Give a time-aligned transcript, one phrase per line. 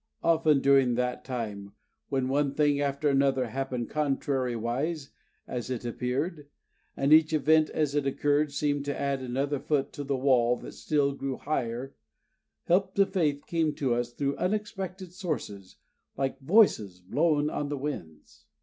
[0.23, 1.73] Often during that time,
[2.09, 5.09] when one thing after another happened contrariwise,
[5.47, 6.47] as it appeared,
[6.97, 10.71] and each event as it occurred seemed to add another foot to the wall that
[10.71, 11.93] still grew higher,
[12.63, 15.77] help to faith came to us through unexpected sources
[16.17, 18.47] like voices blown on the winds.